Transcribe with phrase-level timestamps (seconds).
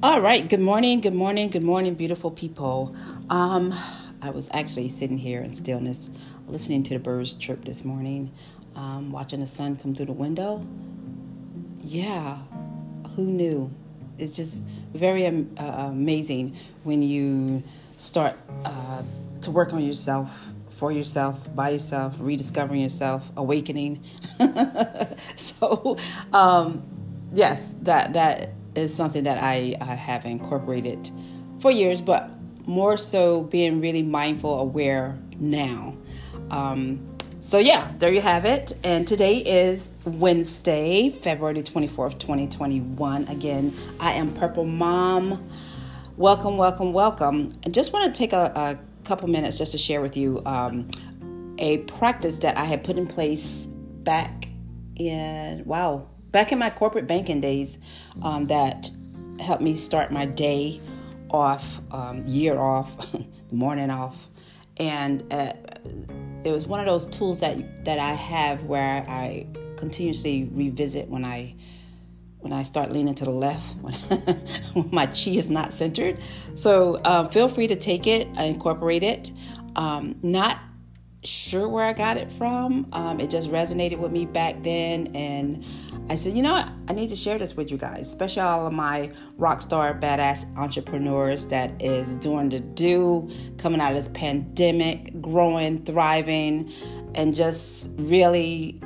[0.00, 0.48] All right.
[0.48, 1.00] Good morning.
[1.00, 1.50] Good morning.
[1.50, 2.94] Good morning, beautiful people.
[3.30, 3.74] Um,
[4.22, 6.08] I was actually sitting here in stillness,
[6.46, 8.30] listening to the birds chirp this morning,
[8.76, 10.64] um, watching the sun come through the window.
[11.82, 12.38] Yeah,
[13.16, 13.74] who knew?
[14.18, 14.58] It's just
[14.94, 17.64] very um, uh, amazing when you
[17.96, 19.02] start uh,
[19.40, 24.04] to work on yourself, for yourself, by yourself, rediscovering yourself, awakening.
[25.34, 25.96] so,
[26.32, 26.84] um,
[27.32, 31.10] yes, that that is something that I, I have incorporated
[31.60, 32.30] for years, but
[32.66, 35.94] more so being really mindful, aware now.
[36.50, 38.72] Um, so, yeah, there you have it.
[38.82, 43.28] And today is Wednesday, February 24th, 2021.
[43.28, 45.48] Again, I am Purple Mom.
[46.16, 47.52] Welcome, welcome, welcome.
[47.64, 50.88] I just want to take a, a couple minutes just to share with you um,
[51.58, 54.48] a practice that I had put in place back
[54.96, 57.78] in, wow, back in my corporate banking days
[58.22, 58.90] um, that
[59.40, 60.80] helped me start my day
[61.30, 63.14] off, um, year off,
[63.52, 64.28] morning off,
[64.78, 65.52] and uh,
[66.44, 71.24] it was one of those tools that that I have where I continuously revisit when
[71.24, 71.54] I
[72.38, 76.18] when I start leaning to the left when, when my chi is not centered.
[76.54, 79.32] So um, feel free to take it, incorporate it.
[79.76, 80.58] Um, not
[81.24, 82.86] sure where I got it from.
[82.92, 85.64] Um, it just resonated with me back then, and
[86.08, 86.68] I said, you know what?
[86.88, 90.56] I need to share this with you guys, especially all of my rock star, badass
[90.56, 96.72] entrepreneurs that is doing the do, coming out of this pandemic, growing, thriving,
[97.14, 98.80] and just really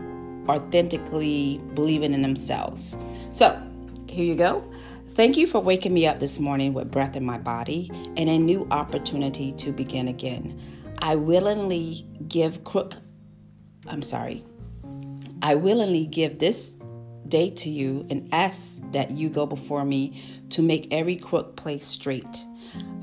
[0.49, 2.97] authentically believing in themselves.
[3.33, 3.63] So,
[4.09, 4.65] here you go.
[5.11, 8.39] Thank you for waking me up this morning with breath in my body and a
[8.39, 10.59] new opportunity to begin again.
[10.99, 12.95] I willingly give crook,
[13.87, 14.43] I'm sorry,
[15.43, 16.79] I willingly give this
[17.29, 21.87] day to you and ask that you go before me to make every crook place
[21.87, 22.45] straight.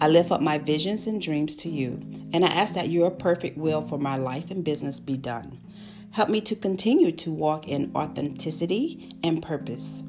[0.02, 2.00] I lift up my visions and dreams to you,
[2.34, 5.59] and I ask that your perfect will for my life and business be done.
[6.11, 10.03] Help me to continue to walk in authenticity and purpose.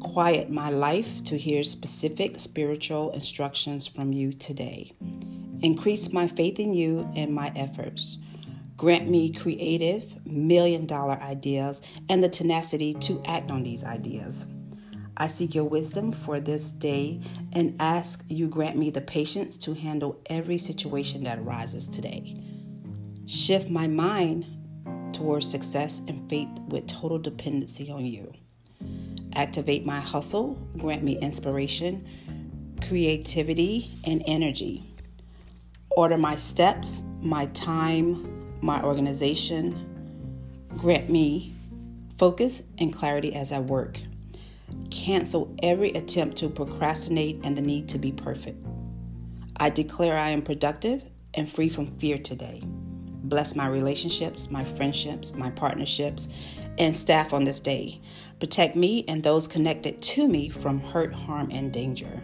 [0.00, 4.92] Quiet my life to hear specific spiritual instructions from you today.
[5.62, 8.18] Increase my faith in you and my efforts.
[8.84, 11.80] Grant me creative, million dollar ideas
[12.10, 14.44] and the tenacity to act on these ideas.
[15.16, 17.22] I seek your wisdom for this day
[17.54, 22.36] and ask you grant me the patience to handle every situation that arises today.
[23.24, 24.44] Shift my mind
[25.14, 28.34] towards success and faith with total dependency on you.
[29.32, 32.06] Activate my hustle, grant me inspiration,
[32.86, 34.84] creativity, and energy.
[35.96, 38.33] Order my steps, my time,
[38.64, 39.90] my organization.
[40.76, 41.54] Grant me
[42.18, 43.98] focus and clarity as I work.
[44.90, 48.64] Cancel every attempt to procrastinate and the need to be perfect.
[49.56, 51.04] I declare I am productive
[51.34, 52.62] and free from fear today.
[52.64, 56.28] Bless my relationships, my friendships, my partnerships,
[56.78, 58.00] and staff on this day.
[58.40, 62.22] Protect me and those connected to me from hurt, harm, and danger.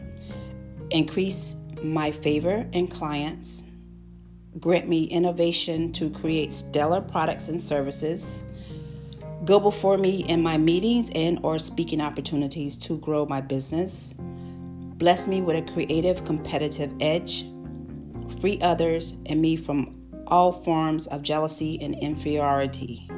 [0.90, 3.64] Increase my favor and clients.
[4.58, 8.44] Grant me innovation to create stellar products and services.
[9.44, 14.12] Go before me in my meetings and or speaking opportunities to grow my business.
[14.18, 17.46] Bless me with a creative competitive edge.
[18.40, 19.96] Free others and me from
[20.26, 23.08] all forms of jealousy and inferiority.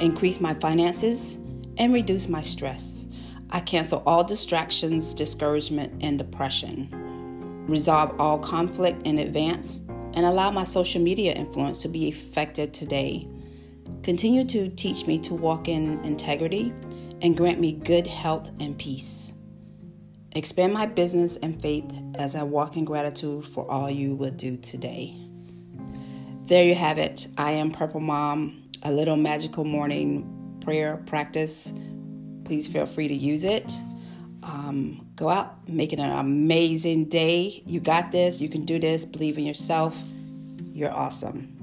[0.00, 1.40] Increase my finances
[1.78, 3.08] and reduce my stress.
[3.50, 7.08] I cancel all distractions, discouragement, and depression
[7.68, 13.28] resolve all conflict in advance, and allow my social media influence to be effective today.
[14.02, 16.72] Continue to teach me to walk in integrity
[17.22, 19.32] and grant me good health and peace.
[20.32, 24.56] Expand my business and faith as I walk in gratitude for all you will do
[24.56, 25.16] today.
[26.44, 27.26] There you have it.
[27.36, 31.72] I am Purple Mom, a little magical morning prayer practice.
[32.44, 33.70] Please feel free to use it.
[34.42, 37.62] Um, go out, make it an amazing day.
[37.66, 38.40] You got this.
[38.40, 39.04] You can do this.
[39.04, 39.96] Believe in yourself.
[40.72, 41.54] You're awesome.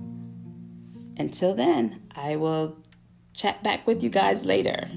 [1.17, 2.77] Until then, I will
[3.33, 4.89] chat back with you guys later.